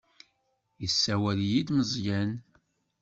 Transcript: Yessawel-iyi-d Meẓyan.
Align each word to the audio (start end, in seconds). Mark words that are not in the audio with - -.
Yessawel-iyi-d 0.81 1.69
Meẓyan. 1.73 2.31